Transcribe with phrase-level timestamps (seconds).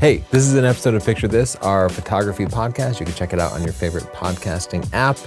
[0.00, 3.00] Hey, this is an episode of Picture This, our photography podcast.
[3.00, 5.18] You can check it out on your favorite podcasting app.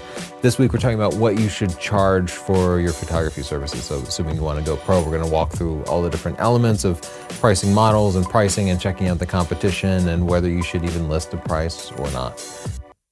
[0.41, 3.83] This week, we're talking about what you should charge for your photography services.
[3.83, 6.39] So, assuming you want to go pro, we're going to walk through all the different
[6.39, 6.99] elements of
[7.39, 11.35] pricing models and pricing and checking out the competition and whether you should even list
[11.35, 12.43] a price or not.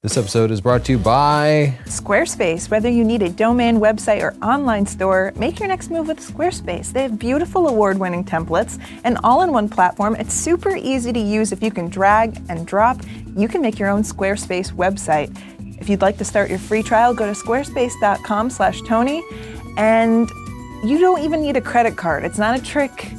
[0.03, 2.71] This episode is brought to you by Squarespace.
[2.71, 6.91] Whether you need a domain, website, or online store, make your next move with Squarespace.
[6.91, 10.15] They have beautiful award winning templates, an all in one platform.
[10.15, 12.99] It's super easy to use if you can drag and drop.
[13.37, 15.39] You can make your own Squarespace website.
[15.79, 19.23] If you'd like to start your free trial, go to squarespace.com slash Tony.
[19.77, 20.27] And
[20.83, 22.25] you don't even need a credit card.
[22.25, 23.11] It's not a trick.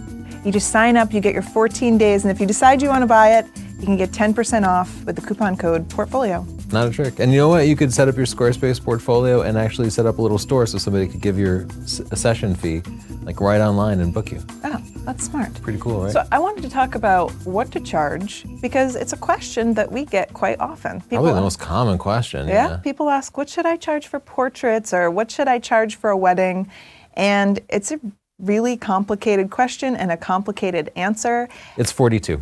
[0.45, 3.03] You just sign up, you get your 14 days, and if you decide you want
[3.03, 3.47] to buy it,
[3.79, 6.45] you can get 10% off with the coupon code portfolio.
[6.73, 7.19] Not a trick.
[7.19, 7.69] And you know what?
[7.69, 10.79] You could set up your Squarespace portfolio and actually set up a little store so
[10.79, 11.67] somebody could give your
[12.11, 12.83] a session fee,
[13.23, 14.43] like right online and book you.
[14.65, 15.53] Oh, that's smart.
[15.61, 16.13] Pretty cool, right?
[16.13, 20.07] So I wanted to talk about what to charge because it's a question that we
[20.07, 21.01] get quite often.
[21.03, 22.49] People, Probably the most common question.
[22.49, 25.97] Yeah, yeah, people ask, what should I charge for portraits or what should I charge
[25.97, 26.71] for a wedding?
[27.15, 28.01] And it's a
[28.39, 31.51] really complicated question and a complicated answer.
[31.77, 32.41] It's 42.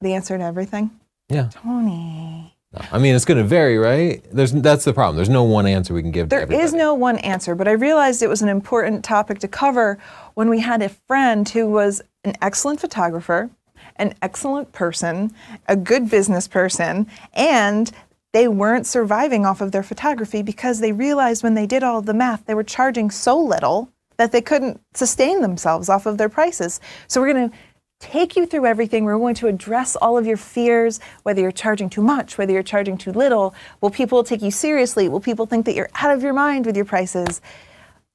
[0.00, 0.90] The answer to everything?
[1.28, 1.48] Yeah.
[1.52, 2.55] Tony.
[2.92, 4.24] I mean, it's going to vary, right?
[4.32, 5.16] There's that's the problem.
[5.16, 6.28] There's no one answer we can give.
[6.28, 9.98] There is no one answer, but I realized it was an important topic to cover
[10.34, 13.50] when we had a friend who was an excellent photographer,
[13.96, 15.34] an excellent person,
[15.68, 17.90] a good business person, and
[18.32, 22.12] they weren't surviving off of their photography because they realized when they did all the
[22.12, 26.80] math, they were charging so little that they couldn't sustain themselves off of their prices.
[27.06, 27.56] So we're going to
[28.00, 29.04] take you through everything.
[29.04, 32.62] We're going to address all of your fears, whether you're charging too much, whether you're
[32.62, 33.54] charging too little.
[33.80, 35.08] Will people take you seriously?
[35.08, 37.40] Will people think that you're out of your mind with your prices?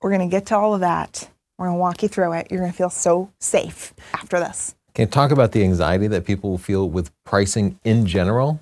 [0.02, 1.30] We're going to get to all of that.
[1.58, 2.48] We're going to walk you through it.
[2.50, 4.76] You're going to feel so safe after this.
[4.94, 8.60] Can you talk about the anxiety that people feel with pricing in general?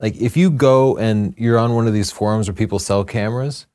[0.00, 3.66] Like if you go and you're on one of these forums where people sell cameras,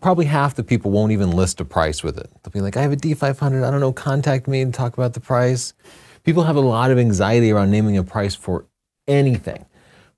[0.00, 2.30] probably half the people won't even list a price with it.
[2.42, 5.14] They'll be like, I have a D500, I don't know, contact me and talk about
[5.14, 5.74] the price.
[6.28, 8.66] People have a lot of anxiety around naming a price for
[9.06, 9.64] anything,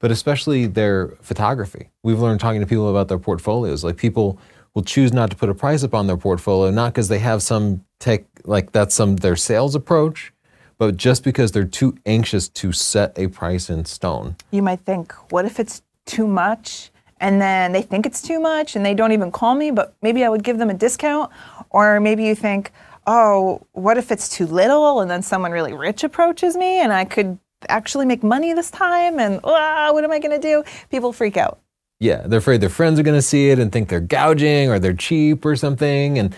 [0.01, 1.91] but especially their photography.
[2.03, 3.85] We've learned talking to people about their portfolios.
[3.85, 4.37] Like people
[4.75, 7.45] will choose not to put a price up on their portfolio, not because they have
[7.45, 10.33] some tech, like that's some their sales approach,
[10.79, 14.35] but just because they're too anxious to set a price in stone.
[14.51, 16.91] You might think, what if it's too much?
[17.21, 20.25] And then they think it's too much and they don't even call me, but maybe
[20.25, 21.31] I would give them a discount.
[21.71, 22.73] Or maybe you think,
[23.07, 27.05] oh, what if it's too little and then someone really rich approaches me and I
[27.05, 27.39] could
[27.69, 30.65] actually make money this time and ah, what am I going to do?
[30.91, 31.59] People freak out.
[31.99, 34.79] Yeah, they're afraid their friends are going to see it and think they're gouging or
[34.79, 36.19] they're cheap or something.
[36.19, 36.35] And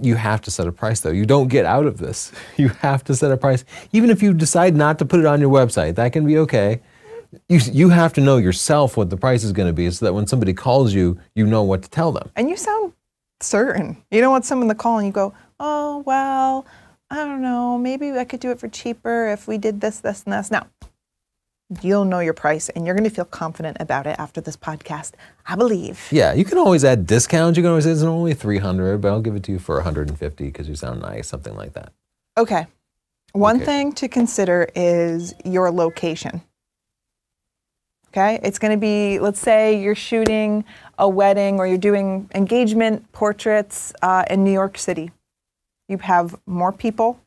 [0.00, 1.10] you have to set a price though.
[1.10, 2.32] You don't get out of this.
[2.56, 3.64] You have to set a price.
[3.92, 6.80] Even if you decide not to put it on your website, that can be okay.
[7.48, 10.14] You, you have to know yourself what the price is going to be so that
[10.14, 12.30] when somebody calls you, you know what to tell them.
[12.34, 12.94] And you sound
[13.40, 14.02] certain.
[14.10, 16.66] You don't want someone to call and you go, oh, well,
[17.10, 20.24] I don't know, maybe I could do it for cheaper if we did this, this,
[20.24, 20.50] and this.
[20.50, 20.66] Now,
[21.82, 25.12] you'll know your price and you're going to feel confident about it after this podcast.
[25.46, 26.08] I believe.
[26.10, 27.56] Yeah, you can always add discounts.
[27.56, 30.44] You can always say it's only 300, but I'll give it to you for 150
[30.44, 31.92] because you sound nice, something like that.
[32.36, 32.66] Okay.
[33.32, 33.64] One okay.
[33.64, 36.42] thing to consider is your location.
[38.08, 40.64] Okay, it's going to be, let's say you're shooting
[40.98, 45.10] a wedding or you're doing engagement portraits uh, in New York City
[45.88, 47.20] you have more people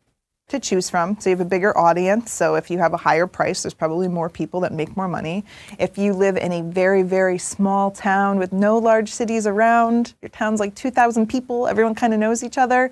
[0.49, 1.19] to choose from.
[1.19, 2.31] So you have a bigger audience.
[2.31, 5.45] So if you have a higher price, there's probably more people that make more money.
[5.77, 10.29] If you live in a very, very small town with no large cities around, your
[10.29, 12.89] town's like 2,000 people, everyone kind of knows each other,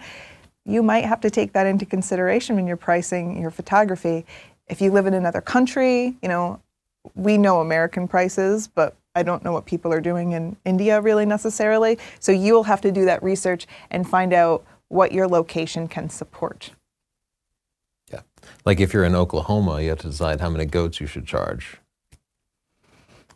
[0.65, 4.25] you might have to take that into consideration when you're pricing your photography.
[4.67, 6.61] If you live in another country, you know,
[7.15, 11.25] we know American prices, but I don't know what people are doing in India really
[11.25, 11.97] necessarily.
[12.19, 16.09] So you will have to do that research and find out what your location can
[16.09, 16.71] support.
[18.11, 18.21] Yeah.
[18.65, 21.77] Like if you're in Oklahoma, you have to decide how many goats you should charge.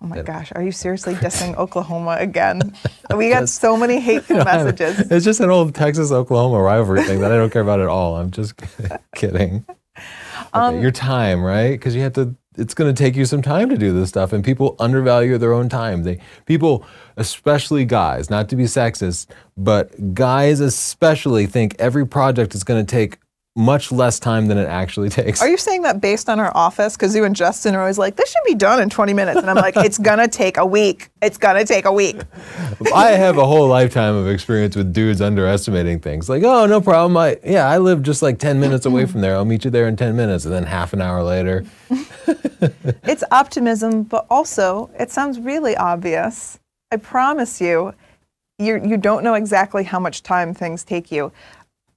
[0.03, 2.75] Oh my gosh, are you seriously dissing Oklahoma again?
[3.15, 5.12] We got so many hateful messages.
[5.12, 8.15] It's just an old Texas Oklahoma rivalry thing that I don't care about at all.
[8.15, 8.54] I'm just
[9.15, 9.65] kidding.
[9.68, 11.71] Okay, um, your time, right?
[11.71, 14.33] Because you have to it's going to take you some time to do this stuff
[14.33, 16.03] and people undervalue their own time.
[16.03, 16.86] They people
[17.18, 19.27] especially guys not to be sexist
[19.57, 23.19] but guys especially think every project is going to take
[23.56, 25.42] much less time than it actually takes.
[25.42, 26.95] Are you saying that based on our office?
[26.95, 29.39] Because you and Justin are always like, this should be done in 20 minutes.
[29.39, 31.09] And I'm like, it's going to take a week.
[31.21, 32.21] It's going to take a week.
[32.95, 36.30] I have a whole lifetime of experience with dudes underestimating things.
[36.30, 37.18] Like, oh, no problem.
[37.18, 39.36] I yeah, I live just like 10 minutes away from there.
[39.36, 40.45] I'll meet you there in 10 minutes.
[40.45, 41.65] And then half an hour later.
[43.04, 46.59] it's optimism, but also it sounds really obvious.
[46.92, 47.94] I promise you,
[48.59, 51.31] you you don't know exactly how much time things take you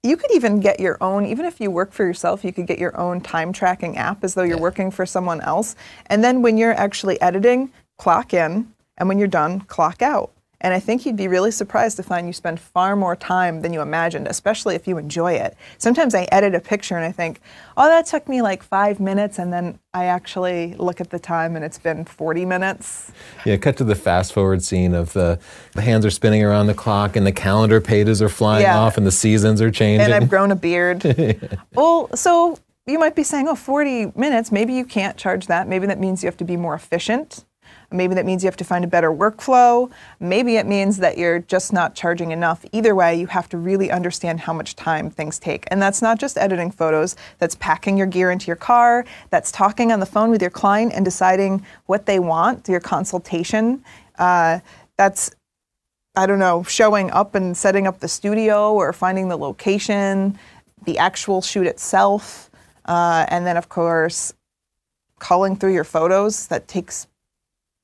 [0.05, 2.79] you could even get your own even if you work for yourself you could get
[2.79, 4.63] your own time tracking app as though you're yeah.
[4.63, 5.75] working for someone else.
[6.07, 8.73] And then when you're actually editing clock in.
[8.97, 10.31] And when you're done clock out
[10.65, 13.75] and I think you'd be really surprised to find you spend far more time than
[13.75, 15.59] you imagined, especially if you enjoy it.
[15.77, 17.43] Sometimes I edit a picture and I think,
[17.77, 19.39] oh, that took me like five minutes.
[19.39, 23.13] And then I actually look at the time and it's been 40 minutes.
[23.45, 25.39] Yeah, cut to the fast forward scene of the,
[25.73, 28.79] the hands are spinning around the clock and the calendar pages are flying yeah.
[28.79, 30.07] off and the seasons are changing.
[30.07, 31.59] And I've grown a beard.
[31.75, 35.69] well, so you might be saying, oh, 40 minutes, maybe you can't charge that.
[35.69, 37.45] Maybe that means you have to be more efficient.
[37.95, 39.91] Maybe that means you have to find a better workflow.
[40.21, 42.65] Maybe it means that you're just not charging enough.
[42.73, 45.65] Either way, you have to really understand how much time things take.
[45.69, 49.93] And that's not just editing photos, that's packing your gear into your car, that's talking
[49.93, 53.83] on the phone with your client and deciding what they want, your consultation.
[54.19, 54.59] Uh,
[54.97, 55.31] that's
[56.17, 60.39] I don't know, showing up and setting up the studio or finding the location,
[60.85, 62.51] the actual shoot itself,
[62.85, 64.33] uh, and then, of course,
[65.19, 66.47] culling through your photos.
[66.47, 67.09] That takes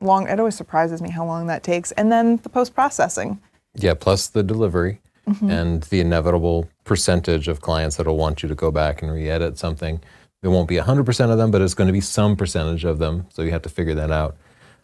[0.00, 0.28] long.
[0.28, 3.40] It always surprises me how long that takes, and then the post processing.
[3.74, 5.50] Yeah, plus the delivery mm-hmm.
[5.50, 10.00] and the inevitable percentage of clients that'll want you to go back and re-edit something.
[10.42, 13.26] It won't be 100% of them, but it's going to be some percentage of them.
[13.30, 14.36] So you have to figure that out.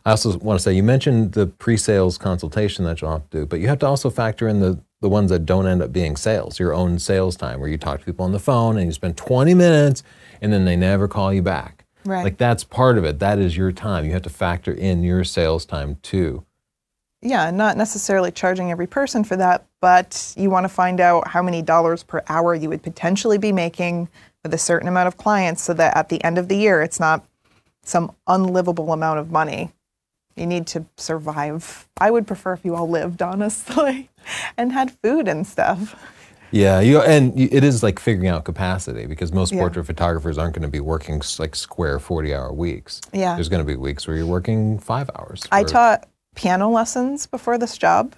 [0.05, 3.47] I also want to say you mentioned the pre-sales consultation that you'll have to do,
[3.47, 6.17] but you have to also factor in the the ones that don't end up being
[6.17, 8.93] sales, your own sales time, where you talk to people on the phone and you
[8.93, 10.03] spend 20 minutes
[10.41, 11.76] and then they never call you back.
[12.07, 12.25] Right.
[12.25, 13.19] Like that's part of it.
[13.19, 14.05] That is your time.
[14.05, 16.45] You have to factor in your sales time too.
[17.23, 21.43] Yeah, not necessarily charging every person for that, but you want to find out how
[21.43, 24.09] many dollars per hour you would potentially be making
[24.43, 27.01] with a certain amount of clients so that at the end of the year it's
[27.01, 27.27] not
[27.83, 29.73] some unlivable amount of money.
[30.37, 31.89] You need to survive.
[31.99, 34.11] I would prefer if you all lived, honestly,
[34.57, 35.97] and had food and stuff.
[36.51, 39.61] Yeah, you and it is like figuring out capacity because most yeah.
[39.61, 43.01] portrait photographers aren't going to be working like square forty-hour weeks.
[43.13, 45.47] Yeah, there's going to be weeks where you're working five hours.
[45.51, 48.15] I taught piano lessons before this job,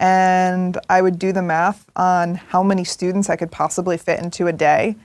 [0.00, 4.46] and I would do the math on how many students I could possibly fit into
[4.46, 4.96] a day,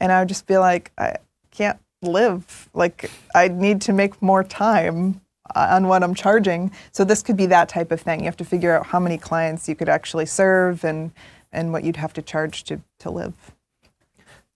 [0.00, 1.16] and I would just be like, I
[1.50, 2.68] can't live.
[2.72, 5.20] Like I need to make more time
[5.54, 6.70] on what I'm charging.
[6.92, 8.20] So this could be that type of thing.
[8.20, 11.12] You have to figure out how many clients you could actually serve and
[11.52, 13.52] and what you'd have to charge to, to live.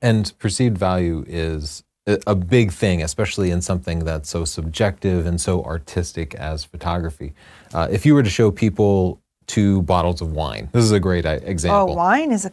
[0.01, 5.63] And perceived value is a big thing, especially in something that's so subjective and so
[5.65, 7.35] artistic as photography.
[7.75, 11.27] Uh, if you were to show people two bottles of wine, this is a great
[11.27, 11.93] uh, example.
[11.93, 12.53] Oh, wine is a,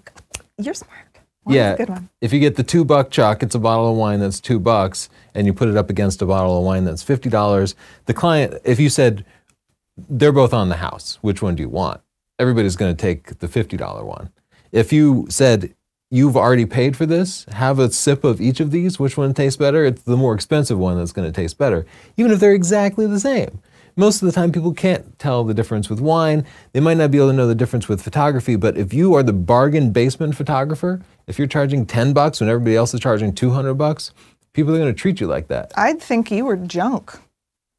[0.57, 1.05] you're smart.
[1.45, 2.09] Wine yeah, good one.
[2.21, 5.09] if you get the two buck chuck, it's a bottle of wine that's two bucks,
[5.35, 7.75] and you put it up against a bottle of wine that's fifty dollars.
[8.05, 9.25] The client, if you said
[10.09, 12.01] they're both on the house, which one do you want?
[12.43, 14.29] Everybody's going to take the $50 one.
[14.73, 15.73] If you said,
[16.11, 19.57] you've already paid for this, have a sip of each of these, which one tastes
[19.57, 19.85] better?
[19.85, 21.85] It's the more expensive one that's going to taste better,
[22.17, 23.61] even if they're exactly the same.
[23.95, 26.45] Most of the time, people can't tell the difference with wine.
[26.73, 29.23] They might not be able to know the difference with photography, but if you are
[29.23, 33.75] the bargain basement photographer, if you're charging 10 bucks when everybody else is charging 200
[33.75, 34.11] bucks,
[34.53, 35.71] people are going to treat you like that.
[35.77, 37.17] I'd think you were junk.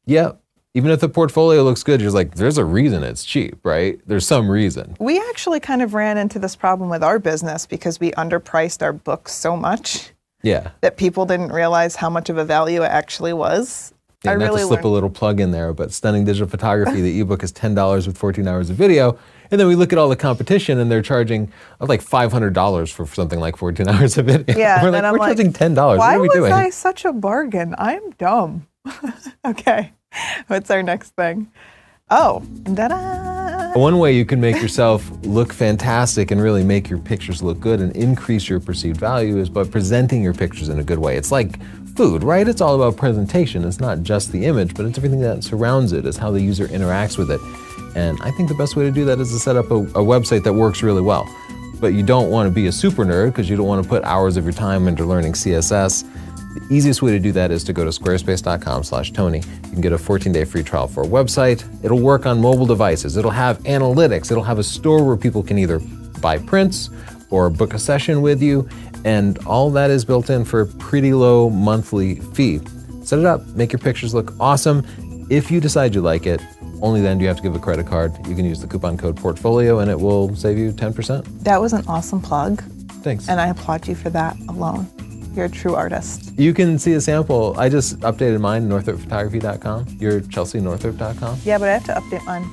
[0.05, 0.33] Yeah,
[0.75, 3.97] even if the portfolio looks good, you're like, there's a reason it's cheap, right?
[4.05, 4.97] There's some reason.
[4.99, 8.91] We actually kind of ran into this problem with our business because we underpriced our
[8.91, 10.11] books so much.
[10.43, 10.71] Yeah.
[10.81, 13.93] That people didn't realize how much of a value it actually was.
[14.25, 14.85] Yeah, I not really to slip learned.
[14.85, 18.45] a little plug in there, but Stunning Digital Photography, the ebook is $10 with 14
[18.45, 19.17] hours of video.
[19.51, 23.05] And then we look at all the competition and they're charging uh, like $500 for
[23.05, 24.57] something like 14 hours of video.
[24.57, 25.75] Yeah, we're like, we're like, charging $10.
[25.75, 26.51] Why what are we was doing?
[26.51, 27.75] I such a bargain?
[27.77, 28.67] I'm dumb.
[29.45, 29.93] okay.
[30.47, 31.51] What's our next thing?
[32.09, 32.41] Oh,
[32.73, 33.73] da-da!
[33.73, 37.81] One way you can make yourself look fantastic and really make your pictures look good
[37.81, 41.17] and increase your perceived value is by presenting your pictures in a good way.
[41.17, 41.59] It's like
[41.95, 42.47] food, right?
[42.47, 43.65] It's all about presentation.
[43.65, 46.67] It's not just the image, but it's everything that surrounds it, it's how the user
[46.67, 47.41] interacts with it.
[47.95, 50.03] And I think the best way to do that is to set up a, a
[50.03, 51.27] website that works really well.
[51.79, 54.03] But you don't want to be a super nerd because you don't want to put
[54.03, 56.05] hours of your time into learning CSS
[56.55, 59.37] the easiest way to do that is to go to squarespace.com/tony.
[59.39, 61.63] You can get a 14-day free trial for a website.
[61.83, 63.17] It'll work on mobile devices.
[63.17, 64.31] It'll have analytics.
[64.31, 65.79] It'll have a store where people can either
[66.21, 66.89] buy prints
[67.29, 68.67] or book a session with you.
[69.03, 72.59] And all that is built in for a pretty low monthly fee.
[73.03, 74.83] Set it up, make your pictures look awesome.
[75.29, 76.41] If you decide you like it,
[76.81, 78.13] only then do you have to give a credit card.
[78.27, 81.43] You can use the coupon code portfolio and it will save you 10%.
[81.43, 82.63] That was an awesome plug,
[83.03, 83.27] Thanks.
[83.29, 84.87] and I applaud you for that alone.
[85.35, 86.31] You're a true artist.
[86.37, 87.53] you can see a sample.
[87.57, 89.97] I just updated mine, northrupphotography.com.
[89.99, 91.39] You're chelseanorthrup.com.
[91.43, 92.47] Yeah, but I have to update mine.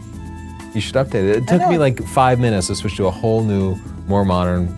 [0.75, 1.37] You should update it.
[1.37, 1.81] It took me know.
[1.81, 4.69] like five minutes to switch to a whole new, more modern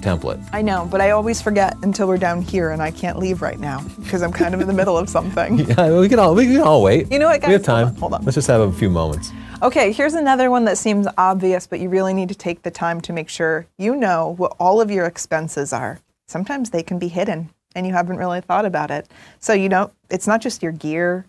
[0.00, 0.46] template.
[0.52, 3.58] I know, but I always forget until we're down here and I can't leave right
[3.58, 5.58] now because I'm kind of in the middle of something.
[5.68, 7.10] Yeah, we can all we can all wait.
[7.10, 7.48] You know what, guys?
[7.48, 7.86] We have time.
[7.86, 8.24] Hold on, hold on.
[8.24, 9.32] Let's just have a few moments.
[9.62, 13.00] Okay, here's another one that seems obvious, but you really need to take the time
[13.02, 16.00] to make sure you know what all of your expenses are.
[16.26, 19.08] Sometimes they can be hidden and you haven't really thought about it.
[19.40, 21.26] So, you know, it's not just your gear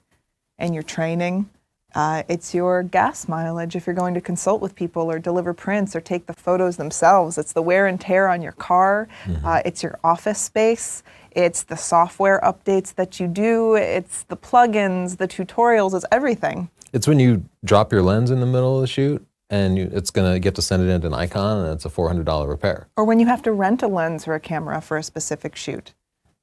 [0.58, 1.50] and your training,
[1.96, 5.96] uh, it's your gas mileage if you're going to consult with people or deliver prints
[5.96, 7.38] or take the photos themselves.
[7.38, 9.08] It's the wear and tear on your car,
[9.44, 11.04] uh, it's your office space.
[11.32, 13.76] It's the software updates that you do.
[13.76, 15.94] It's the plugins, the tutorials.
[15.94, 16.70] It's everything.
[16.94, 20.10] It's when you drop your lens in the middle of the shoot and you, it's
[20.12, 22.88] gonna get to send it into Nikon and it's a four hundred dollar repair.
[22.98, 25.94] or when you have to rent a lens or a camera for a specific shoot.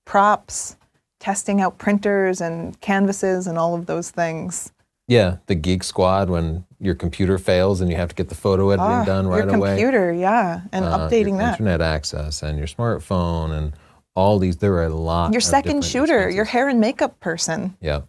[0.05, 0.77] Props,
[1.21, 4.73] testing out printers and canvases and all of those things.
[5.09, 8.71] Yeah, the Geek Squad when your computer fails and you have to get the photo
[8.71, 9.71] editing Ah, done right your away.
[9.71, 11.53] computer, yeah, and Uh, updating that.
[11.61, 13.73] internet access and your smartphone and
[14.15, 14.57] all these.
[14.59, 15.33] There are a lot.
[15.33, 17.77] Your second shooter, your hair and makeup person.
[17.81, 18.03] yeah.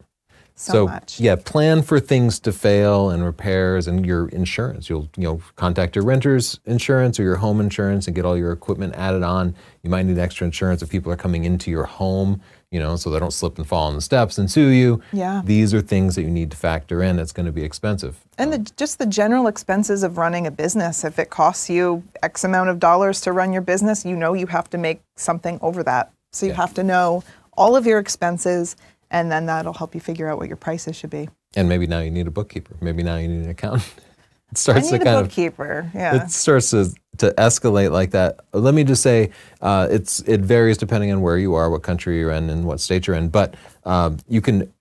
[0.56, 1.20] So, much.
[1.20, 4.90] yeah, plan for things to fail and repairs and your insurance.
[4.90, 8.52] You'll you know contact your renter's insurance or your home insurance and get all your
[8.52, 9.56] equipment added on.
[9.82, 13.10] You might need extra insurance if people are coming into your home, you know, so
[13.10, 15.02] they don't slip and fall on the steps and sue you.
[15.12, 15.42] Yeah.
[15.44, 17.18] These are things that you need to factor in.
[17.20, 18.16] It's going to be expensive.
[18.38, 21.04] And the, just the general expenses of running a business.
[21.04, 24.48] If it costs you X amount of dollars to run your business, you know you
[24.48, 26.12] have to make something over that.
[26.32, 26.58] So you Yeah.
[26.58, 27.24] have to know
[27.56, 28.76] all of your expenses,
[29.14, 31.30] and then that'll help you figure out what your prices should be.
[31.56, 32.76] And maybe now you need a bookkeeper.
[32.82, 33.94] Maybe now you need an accountant.
[34.52, 35.90] It starts to a kind of bookkeeper.
[35.96, 36.26] Yeah.
[36.26, 38.42] it starts to, to escalate like that.
[38.54, 39.32] Let me just say,
[39.64, 42.80] uh, it's it varies depending on where you are, what country you're in, and what
[42.80, 43.30] state you're in.
[43.30, 44.72] But um, you can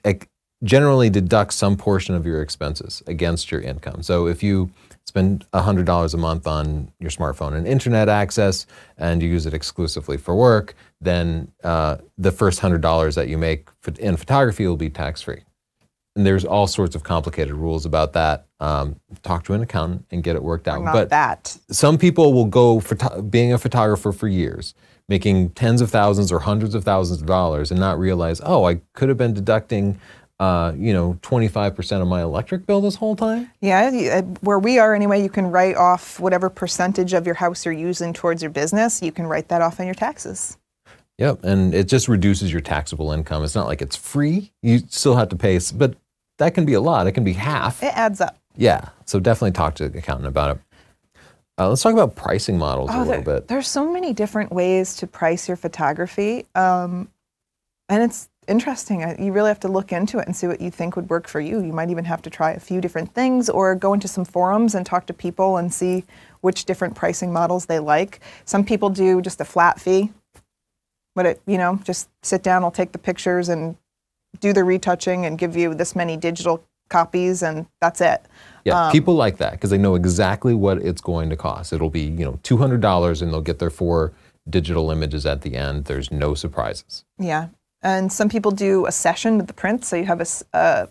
[0.63, 4.03] generally deduct some portion of your expenses against your income.
[4.03, 4.71] So if you
[5.05, 8.67] spend hundred dollars a month on your smartphone and internet access,
[8.99, 13.39] and you use it exclusively for work, then uh, the first hundred dollars that you
[13.39, 13.69] make
[13.99, 15.43] in photography will be tax free.
[16.15, 18.47] And there's all sorts of complicated rules about that.
[18.61, 20.83] Um, talk to an accountant and get it worked out.
[20.83, 21.57] Not but that.
[21.71, 24.75] some people will go photo- being a photographer for years,
[25.09, 28.81] making tens of thousands or hundreds of thousands of dollars, and not realize, oh, I
[28.93, 29.99] could have been deducting,
[30.41, 33.51] uh, you know, 25% of my electric bill this whole time.
[33.61, 37.75] Yeah, where we are anyway, you can write off whatever percentage of your house you're
[37.75, 39.01] using towards your business.
[39.03, 40.57] You can write that off on your taxes.
[41.19, 43.45] Yep, and it just reduces your taxable income.
[43.45, 45.95] It's not like it's free; you still have to pay, but
[46.39, 47.07] that can be a lot.
[47.07, 47.83] It can be half.
[47.83, 48.39] It adds up.
[48.57, 50.63] Yeah, so definitely talk to the accountant about it.
[51.59, 53.49] Uh, let's talk about pricing models a Oh, little there- bit.
[53.49, 57.09] There's so many different ways to price your photography, um,
[57.91, 59.05] and it's interesting.
[59.05, 61.29] I- You really have to look into it and see what you think would work
[61.29, 61.61] for you.
[61.63, 64.75] You might even have to try a few different things, or go into some forums
[64.75, 66.05] and talk to people and see
[66.41, 68.21] which different pricing models they like.
[68.45, 70.11] Some people do just a flat fee,
[71.15, 73.77] but it, you know, just sit down, I'll take the pictures and
[74.41, 78.23] do the retouching and give you this many digital copies, and that's it.
[78.65, 81.73] Yeah, Um, people like that because they know exactly what it's going to cost.
[81.73, 84.13] It'll be, you know, two hundred dollars, and they'll get their four
[84.51, 85.85] digital images at the end.
[85.85, 87.05] There's no surprises.
[87.19, 87.49] Yeah,
[87.83, 89.85] and some people do a session with the print.
[89.85, 90.21] So you have
[90.53, 90.89] a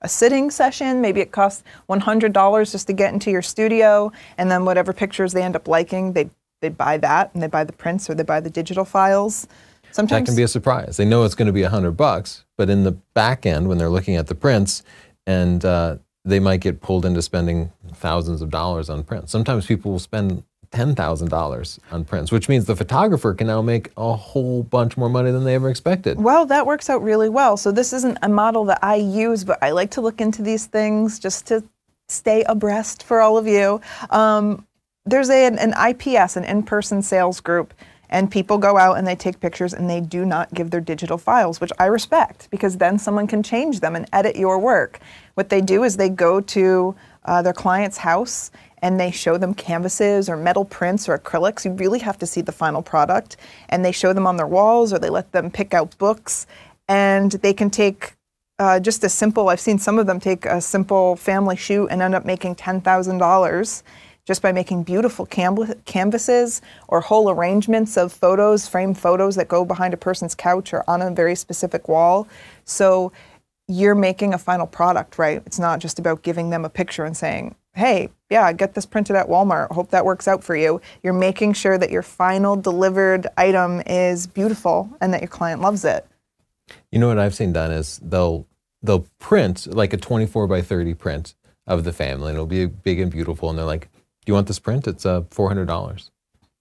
[0.00, 1.00] a sitting session.
[1.00, 4.92] Maybe it costs one hundred dollars just to get into your studio, and then whatever
[4.92, 8.14] pictures they end up liking, they they buy that and they buy the prints or
[8.14, 9.46] they buy the digital files.
[9.90, 10.96] Sometimes that can be a surprise.
[10.96, 13.78] They know it's going to be a hundred bucks, but in the back end, when
[13.78, 14.82] they're looking at the prints,
[15.26, 19.32] and uh, they might get pulled into spending thousands of dollars on prints.
[19.32, 23.62] Sometimes people will spend ten thousand dollars on prints, which means the photographer can now
[23.62, 26.20] make a whole bunch more money than they ever expected.
[26.20, 27.56] Well, that works out really well.
[27.56, 30.66] So this isn't a model that I use, but I like to look into these
[30.66, 31.64] things just to
[32.08, 33.80] stay abreast for all of you.
[34.10, 34.66] Um,
[35.04, 37.72] there's a, an IPS, an in-person sales group,
[38.10, 41.18] and people go out and they take pictures and they do not give their digital
[41.18, 45.00] files, which I respect because then someone can change them and edit your work.
[45.34, 46.94] What they do is they go to
[47.24, 48.50] uh, their client's house
[48.82, 51.64] and they show them canvases or metal prints or acrylics.
[51.64, 53.36] You really have to see the final product.
[53.68, 56.46] And they show them on their walls or they let them pick out books.
[56.88, 58.14] And they can take
[58.58, 62.02] uh, just a simple, I've seen some of them take a simple family shoot and
[62.02, 63.82] end up making $10,000
[64.26, 69.64] just by making beautiful canv- canvases or whole arrangements of photos, framed photos that go
[69.64, 72.28] behind a person's couch or on a very specific wall.
[72.64, 73.10] So
[73.68, 75.42] you're making a final product, right?
[75.46, 79.16] It's not just about giving them a picture and saying, hey, yeah, get this printed
[79.16, 79.70] at Walmart.
[79.70, 80.80] Hope that works out for you.
[81.02, 85.84] You're making sure that your final delivered item is beautiful and that your client loves
[85.84, 86.06] it.
[86.92, 88.46] You know what I've seen done is they'll
[88.82, 91.34] they'll print like a 24 by 30 print
[91.66, 93.48] of the family, and it'll be big and beautiful.
[93.48, 94.86] And they're like, "Do you want this print?
[94.86, 96.10] It's uh, $400."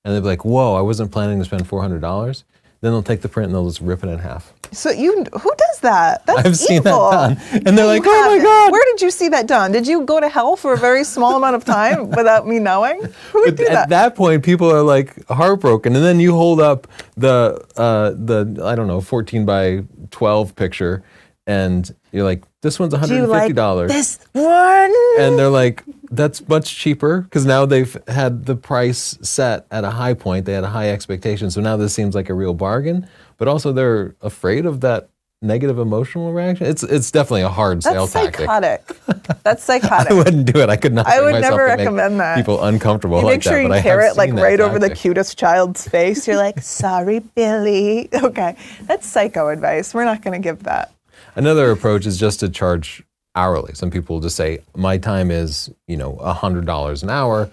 [0.05, 2.43] And they'll be like, "Whoa, I wasn't planning to spend $400."
[2.81, 4.53] Then they'll take the print and they'll just rip it in half.
[4.71, 6.25] So you, who does that?
[6.25, 7.37] That's I've seen that done.
[7.65, 8.43] And they're like, "Oh my.
[8.43, 9.71] God." Where did you see that done?
[9.71, 13.01] Did you go to hell for a very small amount of time without me knowing?
[13.31, 13.89] Who would But do at that?
[13.89, 18.75] that point, people are like heartbroken, and then you hold up the uh, the I
[18.75, 21.01] don't know 14 by 12 picture,
[21.47, 24.93] and you're like, "This one's Do you 150 like dollars," this one?
[25.19, 29.91] and they're like, "That's much cheaper," because now they've had the price set at a
[29.91, 30.45] high point.
[30.45, 33.07] They had a high expectation, so now this seems like a real bargain.
[33.37, 35.09] But also, they're afraid of that
[35.43, 36.65] negative emotional reaction.
[36.65, 38.39] It's it's definitely a hard sale That's tactic.
[38.47, 38.83] psychotic.
[39.43, 40.11] That's psychotic.
[40.11, 40.69] I wouldn't do it.
[40.69, 41.05] I could not.
[41.05, 42.35] I bring would myself never to make recommend that.
[42.37, 43.61] People uncomfortable You like make sure that.
[43.61, 45.01] you but I have carrot like seen that right over the tactic.
[45.01, 46.27] cutest child's face.
[46.27, 48.09] You're like, sorry, Billy.
[48.23, 49.93] Okay, that's psycho advice.
[49.93, 50.91] We're not going to give that.
[51.35, 53.03] Another approach is just to charge
[53.35, 53.73] hourly.
[53.73, 57.49] Some people just say, my time is, you know, $100 an hour.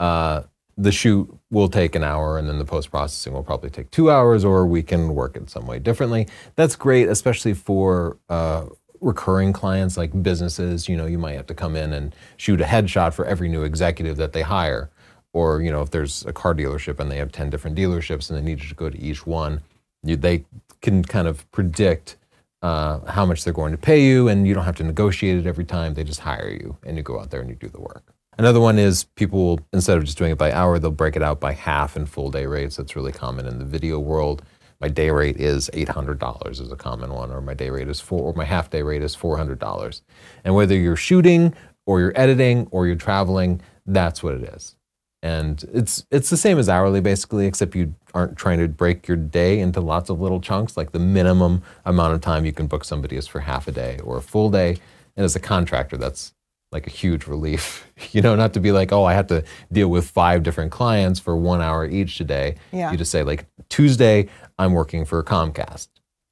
[0.00, 0.42] Uh,
[0.76, 4.10] the shoot will take an hour and then the post processing will probably take two
[4.10, 6.26] hours, or we can work it some way differently.
[6.56, 8.66] That's great, especially for uh,
[9.00, 10.88] recurring clients like businesses.
[10.88, 13.62] You know, you might have to come in and shoot a headshot for every new
[13.62, 14.90] executive that they hire.
[15.34, 18.38] Or, you know, if there's a car dealership and they have 10 different dealerships and
[18.38, 19.62] they need you to go to each one,
[20.02, 20.44] you, they
[20.80, 22.16] can kind of predict
[22.62, 25.46] uh, how much they're going to pay you, and you don't have to negotiate it
[25.46, 25.94] every time.
[25.94, 28.14] They just hire you, and you go out there and you do the work.
[28.38, 31.22] Another one is people will, instead of just doing it by hour, they'll break it
[31.22, 32.76] out by half and full day rates.
[32.76, 34.42] That's really common in the video world.
[34.80, 37.88] My day rate is eight hundred dollars is a common one, or my day rate
[37.88, 40.02] is four, or my half day rate is four hundred dollars.
[40.44, 41.54] And whether you're shooting
[41.86, 44.76] or you're editing or you're traveling, that's what it is.
[45.22, 49.16] And it's it's the same as hourly basically, except you aren't trying to break your
[49.16, 50.76] day into lots of little chunks.
[50.76, 54.00] Like the minimum amount of time you can book somebody is for half a day
[54.02, 54.78] or a full day.
[55.16, 56.34] And as a contractor, that's
[56.72, 57.86] like a huge relief.
[58.10, 61.20] You know, not to be like, oh, I have to deal with five different clients
[61.20, 62.56] for one hour each today.
[62.72, 62.90] Yeah.
[62.90, 65.88] You just say like Tuesday, I'm working for Comcast.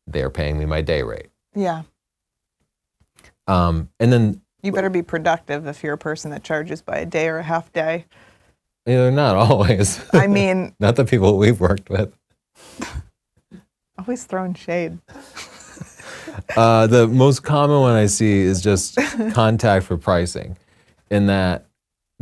[0.06, 1.28] They're paying me my day rate.
[1.54, 1.82] Yeah.
[3.46, 7.06] Um, and then You better be productive if you're a person that charges by a
[7.06, 8.06] day or a half day.
[8.86, 10.00] Know, not always.
[10.12, 12.12] I mean, not the people we've worked with.
[13.98, 14.98] always throwing shade.
[16.56, 18.98] Uh, the most common one I see is just
[19.32, 20.56] contact for pricing,
[21.10, 21.66] in that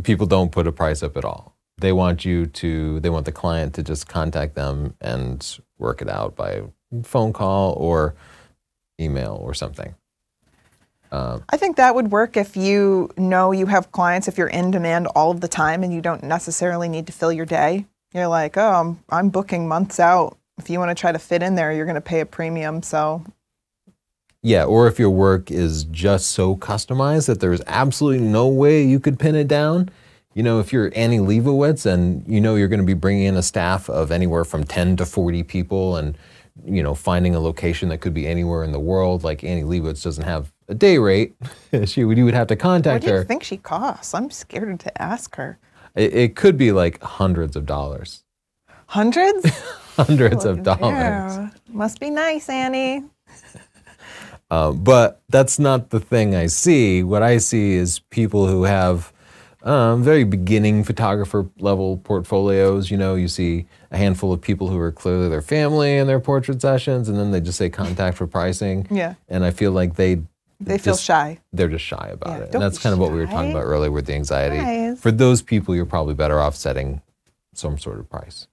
[0.02, 1.54] people don't put a price up at all.
[1.78, 6.08] They want you to, they want the client to just contact them and work it
[6.08, 6.62] out by
[7.04, 8.16] phone call or
[9.00, 9.94] email or something.
[11.10, 14.70] Um, I think that would work if you know you have clients, if you're in
[14.70, 17.86] demand all of the time and you don't necessarily need to fill your day.
[18.12, 20.38] You're like, oh, I'm, I'm booking months out.
[20.58, 22.82] If you want to try to fit in there, you're going to pay a premium.
[22.82, 23.24] So,
[24.42, 28.98] Yeah, or if your work is just so customized that there's absolutely no way you
[28.98, 29.90] could pin it down.
[30.34, 33.36] You know, if you're Annie Leibovitz and you know you're going to be bringing in
[33.36, 36.16] a staff of anywhere from 10 to 40 people and,
[36.64, 40.02] you know, finding a location that could be anywhere in the world, like Annie Leibovitz
[40.02, 41.34] doesn't have a day rate,
[41.84, 43.24] she would, you would have to contact what do you her.
[43.24, 44.14] think she costs?
[44.14, 45.58] I'm scared to ask her.
[45.94, 48.24] It, it could be like hundreds of dollars.
[48.86, 49.46] Hundreds?
[49.96, 50.78] Hundreds of dollars.
[50.80, 51.50] Yeah.
[51.72, 53.04] Must be nice, Annie.
[54.50, 57.02] Um, but that's not the thing I see.
[57.02, 59.12] What I see is people who have
[59.64, 62.90] um, very beginning photographer level portfolios.
[62.90, 66.20] You know, you see a handful of people who are clearly their family in their
[66.20, 68.86] portrait sessions, and then they just say contact for pricing.
[68.90, 69.14] Yeah.
[69.28, 70.22] And I feel like they
[70.60, 71.38] They feel just- shy.
[71.52, 72.54] They're just shy about Yeah, it.
[72.54, 74.56] And that's kind of what we were talking about earlier with the anxiety.
[74.58, 75.00] Guys.
[75.00, 77.00] For those people, you're probably better off setting
[77.54, 78.46] some sort of price.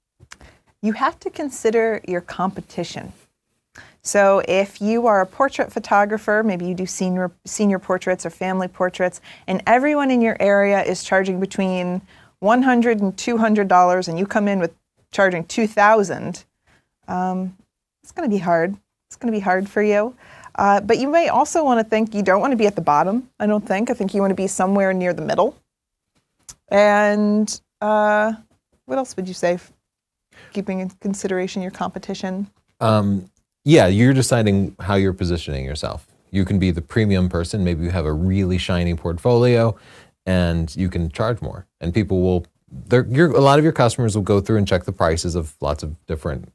[0.81, 3.11] you have to consider your competition.
[4.03, 8.67] So if you are a portrait photographer, maybe you do senior senior portraits or family
[8.67, 12.03] portraits, and everyone in your area is charging between
[12.39, 14.75] 100 and 200 dollars, and you come in with
[15.11, 16.45] charging 2,000,
[17.07, 17.57] um,
[18.03, 18.75] it's going to be hard.
[19.07, 20.13] It's going to be hard for you.
[20.55, 22.81] Uh, but you may also want to think you don't want to be at the
[22.81, 23.29] bottom.
[23.39, 23.89] I don't think.
[23.89, 25.57] I think you want to be somewhere near the middle.
[26.69, 28.33] And uh,
[28.85, 29.59] what else would you say?
[30.53, 32.47] Keeping in consideration your competition.
[32.79, 33.29] Um,
[33.63, 36.07] yeah, you're deciding how you're positioning yourself.
[36.31, 37.63] You can be the premium person.
[37.63, 39.75] Maybe you have a really shiny portfolio,
[40.25, 41.65] and you can charge more.
[41.81, 42.45] And people will,
[43.09, 45.83] your, a lot of your customers will go through and check the prices of lots
[45.83, 46.51] of different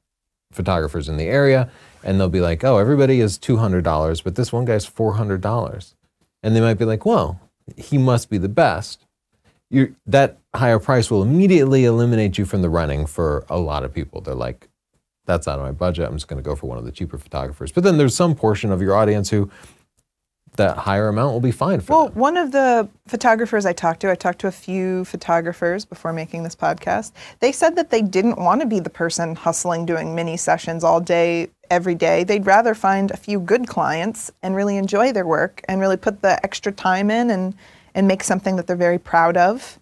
[0.53, 1.71] photographers in the area,
[2.03, 5.15] and they'll be like, "Oh, everybody is two hundred dollars, but this one guy's four
[5.15, 5.95] hundred dollars,"
[6.43, 7.41] and they might be like, "Well,
[7.77, 9.07] he must be the best."
[9.71, 13.95] you that higher price will immediately eliminate you from the running for a lot of
[13.95, 14.21] people.
[14.21, 14.69] They're like,
[15.27, 16.07] that's out of my budget.
[16.09, 17.71] I'm just going to go for one of the cheaper photographers.
[17.71, 19.49] But then there's some portion of your audience who
[20.61, 22.19] that higher amount will be fine for Well, them.
[22.19, 26.43] one of the photographers I talked to, I talked to a few photographers before making
[26.43, 27.13] this podcast.
[27.41, 31.01] They said that they didn't want to be the person hustling doing mini sessions all
[31.01, 32.25] day, every day.
[32.25, 36.23] They'd rather find a few good clients and really enjoy their work and really put
[36.23, 37.55] the extra time in and
[37.95, 39.81] and make something that they're very proud of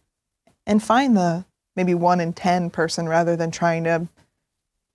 [0.67, 1.45] and find the
[1.77, 4.09] maybe one in 10 person rather than trying to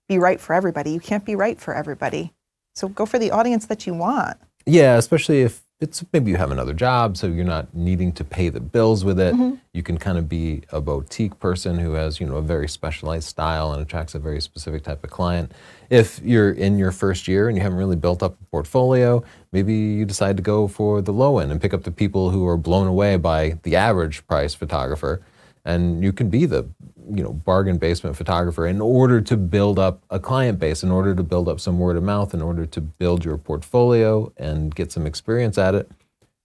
[0.09, 0.91] be right for everybody.
[0.91, 2.33] You can't be right for everybody.
[2.75, 4.37] So go for the audience that you want.
[4.65, 8.49] Yeah, especially if it's maybe you have another job, so you're not needing to pay
[8.49, 9.35] the bills with it.
[9.35, 9.55] Mm-hmm.
[9.73, 13.27] You can kind of be a boutique person who has, you know, a very specialized
[13.27, 15.51] style and attracts a very specific type of client.
[15.89, 19.73] If you're in your first year and you haven't really built up a portfolio, maybe
[19.73, 22.57] you decide to go for the low end and pick up the people who are
[22.57, 25.21] blown away by the average price photographer
[25.65, 26.67] and you can be the
[27.09, 31.13] you know bargain basement photographer in order to build up a client base in order
[31.13, 34.91] to build up some word of mouth in order to build your portfolio and get
[34.91, 35.89] some experience at it.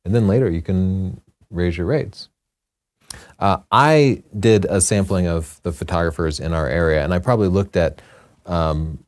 [0.05, 2.29] And then later you can raise your rates.
[3.39, 7.77] Uh, i did a sampling of the photographers in our area and i probably looked
[7.77, 8.03] at
[8.47, 9.05] um,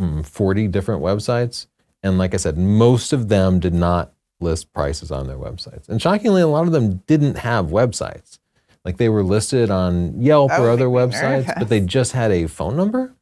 [0.00, 1.66] mm, 40 different websites.
[2.02, 5.88] And like i said most of them did not list prices on their websites.
[5.88, 8.38] And shockingly a lot of them didn't have websites
[8.84, 12.12] like they were listed on Yelp That or other make me websites, but they just
[12.12, 13.14] had a phone number.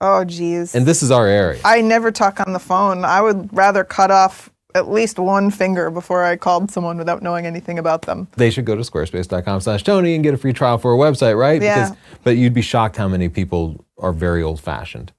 [0.00, 0.74] Oh, geez.
[0.74, 1.60] And this is our area.
[1.64, 3.04] I never talk on the phone.
[3.04, 7.46] I would rather cut off at least one finger before I called someone without knowing
[7.46, 8.26] anything about them.
[8.36, 11.38] they should go to squarespace.com slash Tony and get a free trial for a website,
[11.38, 11.62] right?
[11.62, 11.94] Yeah.
[12.24, 15.12] but you'd be shocked how many people are very old fashioned.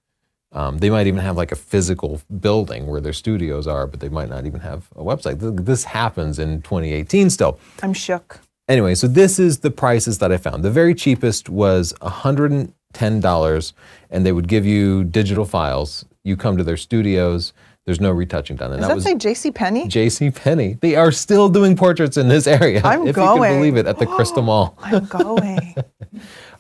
[0.52, 4.10] Um, they might even have like a physical building where their studios are, but they
[4.10, 5.66] might not even have a website.
[5.66, 7.60] This happens in 2018 still.
[7.82, 8.40] I'm shook.
[8.68, 10.64] Anyway, so this is the prices that I found.
[10.64, 13.74] The very cheapest was $110,
[14.10, 16.06] and they would give you digital files.
[16.24, 17.54] You come to their studios.
[17.86, 18.72] There's no retouching done.
[18.72, 19.52] And Does that that, say J.C.
[19.52, 19.88] Penney?
[19.88, 20.32] J.C.
[20.32, 20.80] Penney.
[20.82, 22.82] They are still doing portraits in this area.
[22.84, 23.52] I'm if you going.
[23.52, 24.76] can believe it, at the Crystal Mall.
[24.82, 25.76] I'm going.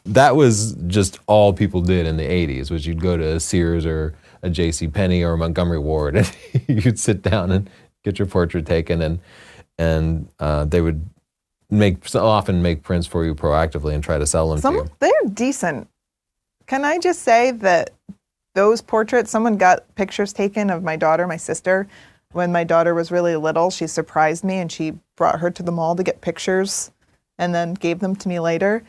[0.07, 3.87] That was just all people did in the 80s, was you'd go to a Sears
[3.87, 4.13] or
[4.43, 4.87] a J.C.
[4.87, 6.15] Penney or Montgomery Ward,
[6.67, 7.67] and you'd sit down and
[8.03, 9.19] get your portrait taken, and
[9.79, 11.09] and uh, they would
[11.69, 14.87] make so often make prints for you proactively and try to sell them to you.
[14.99, 15.87] they're decent.
[16.67, 17.91] Can I just say that
[18.53, 19.31] those portraits?
[19.31, 21.87] Someone got pictures taken of my daughter, my sister,
[22.31, 23.69] when my daughter was really little.
[23.69, 26.91] She surprised me and she brought her to the mall to get pictures,
[27.37, 28.83] and then gave them to me later.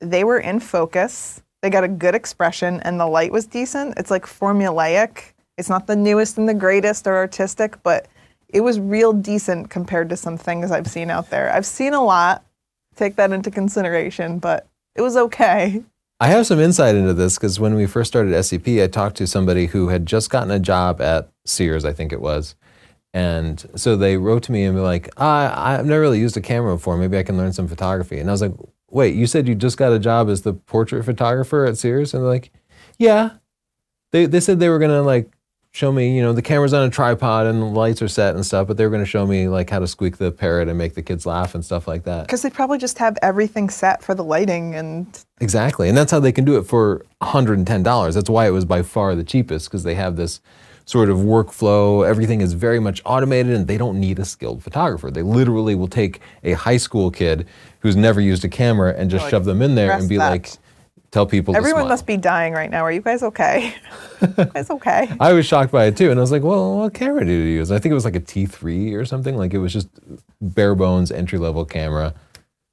[0.00, 1.42] They were in focus.
[1.60, 3.94] They got a good expression, and the light was decent.
[3.98, 5.32] It's like formulaic.
[5.56, 8.06] It's not the newest and the greatest or artistic, but
[8.52, 11.52] it was real decent compared to some things I've seen out there.
[11.52, 12.44] I've seen a lot.
[12.94, 15.82] Take that into consideration, but it was okay.
[16.20, 19.26] I have some insight into this because when we first started SDP, I talked to
[19.26, 22.54] somebody who had just gotten a job at Sears, I think it was.
[23.14, 26.40] And so they wrote to me and be like, I, I've never really used a
[26.40, 26.96] camera before.
[26.96, 28.18] Maybe I can learn some photography.
[28.20, 28.54] And I was like,
[28.90, 32.14] wait, you said you just got a job as the portrait photographer at Sears?
[32.14, 32.52] And they're like,
[32.98, 33.30] yeah.
[34.12, 35.31] They, they said they were going to like
[35.74, 38.44] show me, you know, the camera's on a tripod and the lights are set and
[38.44, 40.76] stuff, but they were going to show me like how to squeak the parrot and
[40.76, 42.26] make the kids laugh and stuff like that.
[42.26, 45.88] Because they probably just have everything set for the lighting and Exactly.
[45.88, 48.14] And that's how they can do it for $110.
[48.14, 50.40] That's why it was by far the cheapest because they have this
[50.84, 52.06] sort of workflow.
[52.06, 55.10] Everything is very much automated and they don't need a skilled photographer.
[55.10, 57.46] They literally will take a high school kid
[57.80, 60.30] who's never used a camera and just Like, shove them in there and be that.
[60.30, 60.50] like,
[61.12, 62.84] tell people everyone must be dying right now.
[62.84, 63.74] Are you guys okay?
[64.36, 65.08] guys okay?
[65.20, 66.10] I was shocked by it too.
[66.10, 67.70] And I was like, well, what camera did you use?
[67.70, 69.36] I think it was like a T3 or something.
[69.36, 69.88] Like it was just
[70.40, 72.14] bare bones entry level camera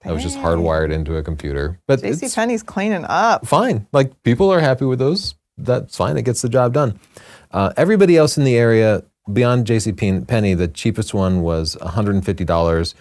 [0.04, 1.80] that was just hardwired into a computer.
[1.86, 3.45] But JC it's Penney's cleaning up.
[3.45, 3.86] fine.
[3.91, 5.36] Like people are happy with those.
[5.58, 6.17] That's fine.
[6.17, 6.99] It gets the job done.
[7.52, 12.93] Uh, everybody else in the area beyond JC Pen- Penney, the cheapest one was $150,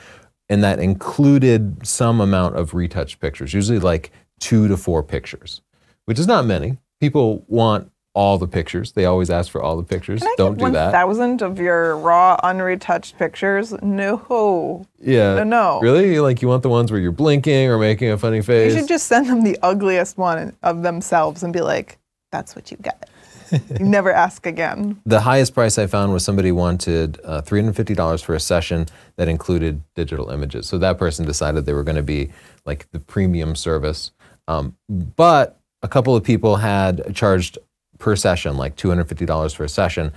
[0.48, 5.62] and that included some amount of retouched pictures, usually like two to four pictures,
[6.04, 6.78] which is not many.
[7.00, 8.92] People want all the pictures.
[8.92, 10.20] They always ask for all the pictures.
[10.20, 10.90] Can I Don't get do one that.
[10.90, 13.72] thousand of your raw, unretouched pictures?
[13.80, 14.86] No.
[14.98, 15.36] yeah.
[15.36, 15.80] No, no.
[15.80, 16.18] Really?
[16.18, 18.72] Like you want the ones where you're blinking or making a funny face?
[18.72, 21.98] You should just send them the ugliest one of themselves and be like,
[22.32, 23.08] "That's what you get."
[23.78, 25.00] you never ask again.
[25.06, 29.82] The highest price I found was somebody wanted uh, $350 for a session that included
[29.94, 30.68] digital images.
[30.68, 32.30] So that person decided they were going to be
[32.66, 34.10] like the premium service.
[34.48, 37.58] Um, but a couple of people had charged
[37.98, 40.12] per session, like $250 for a session.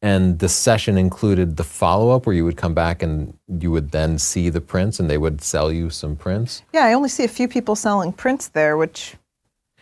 [0.00, 3.90] And the session included the follow up where you would come back and you would
[3.90, 6.62] then see the prints and they would sell you some prints.
[6.72, 9.16] Yeah, I only see a few people selling prints there, which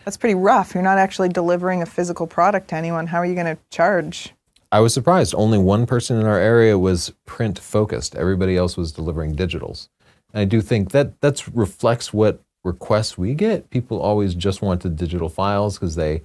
[0.05, 0.75] that's pretty rough.
[0.75, 3.09] You're not actually delivering a physical product to anyone.
[3.09, 4.33] How are you going to charge?
[4.71, 5.35] I was surprised.
[5.37, 8.15] Only one person in our area was print focused.
[8.15, 9.89] Everybody else was delivering digitals.
[10.33, 13.71] And I do think that that reflects what requests we get.
[13.71, 16.23] People always just want the digital files because they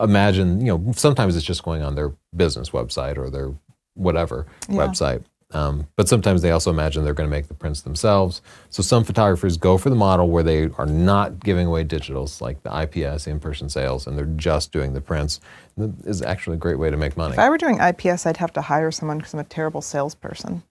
[0.00, 3.52] imagine, you know, sometimes it's just going on their business website or their
[3.94, 4.76] whatever yeah.
[4.76, 5.24] website.
[5.52, 8.42] Um, but sometimes they also imagine they're going to make the prints themselves.
[8.70, 12.62] So some photographers go for the model where they are not giving away digitals like
[12.64, 15.40] the IPS, in-person sales, and they're just doing the prints.
[15.76, 17.34] That is actually a great way to make money.
[17.34, 20.64] If I were doing IPS, I'd have to hire someone because I'm a terrible salesperson.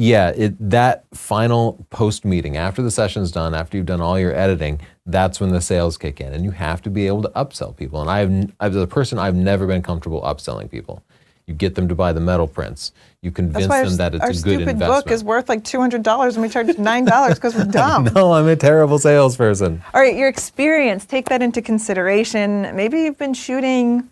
[0.00, 4.34] Yeah, it, that final post meeting after the session's done, after you've done all your
[4.34, 7.76] editing, that's when the sales kick in, and you have to be able to upsell
[7.76, 8.00] people.
[8.00, 11.02] And I've, as a person, I've never been comfortable upselling people.
[11.46, 12.92] You get them to buy the metal prints.
[13.20, 14.82] You convince them our, that it's a good investment.
[14.84, 17.54] Our stupid book is worth like two hundred dollars, and we charge nine dollars because
[17.54, 18.04] we're dumb.
[18.14, 19.82] no, I'm a terrible salesperson.
[19.92, 21.04] All right, your experience.
[21.04, 22.74] Take that into consideration.
[22.74, 24.08] Maybe you've been shooting,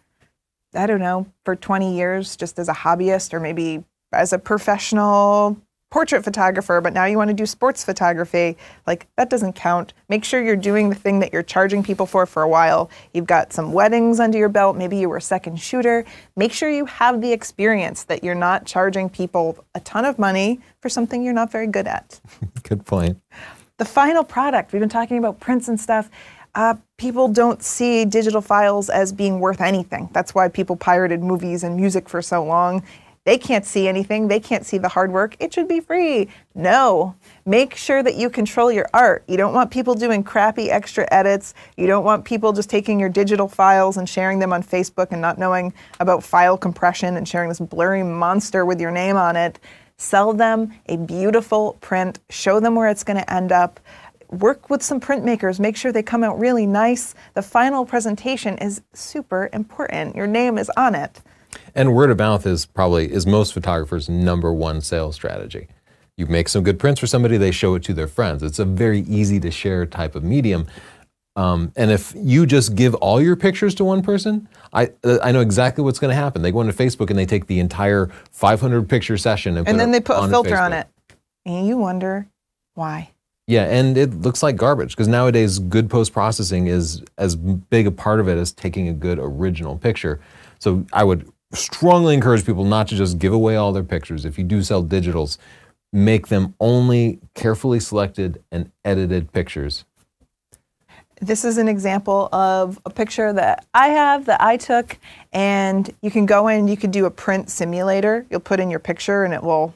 [0.75, 5.57] I don't know, for 20 years, just as a hobbyist, or maybe as a professional
[5.91, 9.95] portrait photographer, but now you want to do sports photography, like that doesn't count.
[10.09, 12.91] Make sure you're doing the thing that you're charging people for for a while.
[13.15, 16.05] You've got some weddings under your belt, maybe you were a second shooter.
[16.37, 20.61] Make sure you have the experience that you're not charging people a ton of money
[20.81, 22.21] for something you're not very good at.
[22.63, 23.19] good point.
[23.79, 26.11] The final product, we've been talking about prints and stuff.
[26.55, 30.09] Uh, people don't see digital files as being worth anything.
[30.13, 32.83] That's why people pirated movies and music for so long
[33.29, 34.27] they can't see anything.
[34.27, 35.37] They can't see the hard work.
[35.39, 36.29] It should be free.
[36.55, 37.15] No.
[37.45, 39.23] Make sure that you control your art.
[39.29, 41.53] You don't want people doing crappy extra edits.
[41.77, 45.21] You don't want people just taking your digital files and sharing them on Facebook and
[45.21, 49.59] not knowing about file compression and sharing this blurry monster with your name on it.
[49.99, 52.21] Sell them a beautiful print.
[52.31, 53.79] Show them where it's going to end up
[54.31, 57.15] work with some printmakers, make sure they come out really nice.
[57.35, 60.17] The final presentation is super important.
[60.17, 61.21] Your name is on it.
[61.75, 65.69] And word of mouth is probably is most photographers' number one sales strategy.
[66.17, 68.43] You make some good prints for somebody, they show it to their friends.
[68.43, 70.67] It's a very easy to share type of medium.
[71.37, 75.31] Um, and if you just give all your pictures to one person, I uh, I
[75.31, 76.43] know exactly what's going to happen.
[76.43, 79.93] They go into Facebook and they take the entire 500 picture session and, and then
[79.93, 80.89] they put a filter on it,
[81.47, 82.27] and you wonder
[82.75, 83.11] why.
[83.47, 87.93] Yeah, and it looks like garbage because nowadays good post processing is as big a
[87.93, 90.21] part of it as taking a good original picture.
[90.59, 94.25] So I would strongly encourage people not to just give away all their pictures.
[94.25, 95.39] If you do sell digitals,
[95.93, 99.85] make them only carefully selected and edited pictures.
[101.21, 104.99] This is an example of a picture that I have that I took,
[105.33, 108.25] and you can go in, you could do a print simulator.
[108.31, 109.75] You'll put in your picture and it will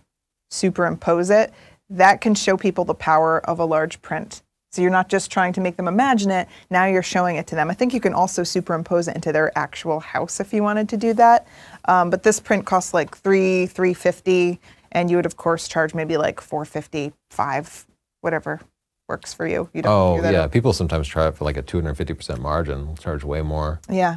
[0.50, 1.52] superimpose it.
[1.90, 4.42] That can show people the power of a large print.
[4.72, 7.54] So you're not just trying to make them imagine it, now you're showing it to
[7.54, 7.68] them.
[7.68, 10.96] I think you can also superimpose it into their actual house if you wanted to
[10.96, 11.46] do that.
[11.84, 14.58] Um, but this print costs like three, three fifty,
[14.90, 17.84] and you would of course charge maybe like four fifty, five,
[18.22, 18.60] whatever
[19.08, 19.68] works for you.
[19.74, 19.92] You don't.
[19.92, 22.86] Oh yeah, people sometimes try it for like a two hundred fifty percent margin.
[22.86, 23.78] We'll charge way more.
[23.90, 24.16] Yeah,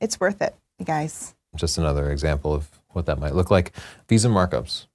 [0.00, 1.36] it's worth it, you guys.
[1.54, 3.72] Just another example of what that might look like.
[4.08, 4.86] Fees and markups.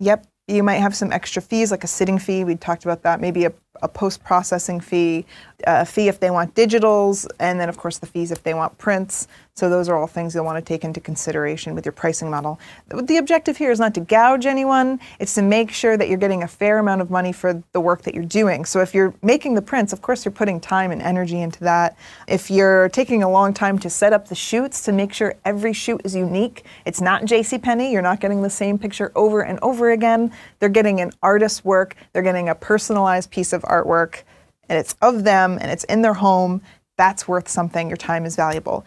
[0.00, 2.42] Yep, you might have some extra fees, like a sitting fee.
[2.42, 3.20] We talked about that.
[3.20, 5.26] Maybe a, a post processing fee,
[5.66, 8.78] a fee if they want digitals, and then, of course, the fees if they want
[8.78, 9.26] prints.
[9.54, 12.60] So, those are all things you'll want to take into consideration with your pricing model.
[12.88, 16.44] The objective here is not to gouge anyone, it's to make sure that you're getting
[16.44, 18.64] a fair amount of money for the work that you're doing.
[18.64, 21.96] So, if you're making the prints, of course, you're putting time and energy into that.
[22.28, 25.72] If you're taking a long time to set up the shoots to make sure every
[25.72, 29.90] shoot is unique, it's not JCPenney, you're not getting the same picture over and over
[29.90, 30.30] again.
[30.60, 34.22] They're getting an artist's work, they're getting a personalized piece of artwork,
[34.68, 36.62] and it's of them and it's in their home.
[36.96, 37.88] That's worth something.
[37.88, 38.84] Your time is valuable.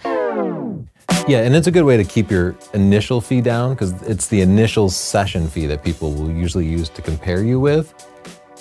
[1.27, 4.41] Yeah, and it's a good way to keep your initial fee down because it's the
[4.41, 7.93] initial session fee that people will usually use to compare you with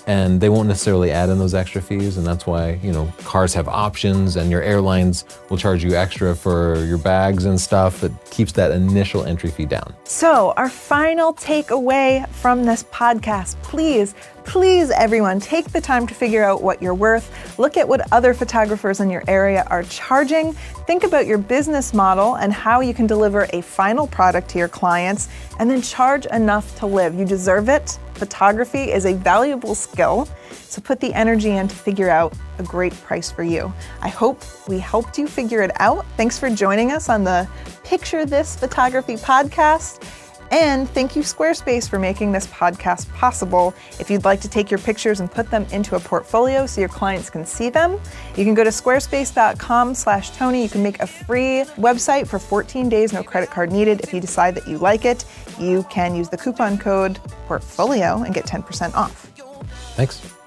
[0.06, 3.54] and they won't necessarily add in those extra fees and that's why you know cars
[3.54, 8.12] have options and your airlines will charge you extra for your bags and stuff that
[8.30, 14.90] keeps that initial entry fee down so our final takeaway from this podcast please Please,
[14.90, 17.58] everyone, take the time to figure out what you're worth.
[17.58, 20.54] Look at what other photographers in your area are charging.
[20.86, 24.68] Think about your business model and how you can deliver a final product to your
[24.68, 27.14] clients, and then charge enough to live.
[27.14, 27.98] You deserve it.
[28.14, 32.92] Photography is a valuable skill, so put the energy in to figure out a great
[33.02, 33.72] price for you.
[34.02, 36.04] I hope we helped you figure it out.
[36.16, 37.48] Thanks for joining us on the
[37.84, 40.02] Picture This Photography podcast.
[40.50, 43.72] And thank you, Squarespace, for making this podcast possible.
[44.00, 46.88] If you'd like to take your pictures and put them into a portfolio so your
[46.88, 48.00] clients can see them,
[48.36, 50.62] you can go to squarespace.com slash Tony.
[50.62, 54.00] You can make a free website for 14 days, no credit card needed.
[54.00, 55.24] If you decide that you like it,
[55.58, 59.30] you can use the coupon code portfolio and get 10% off.
[59.94, 60.39] Thanks.